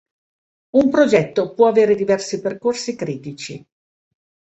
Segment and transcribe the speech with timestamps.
[0.77, 3.63] Un progetto può avere diversi percorsi critici.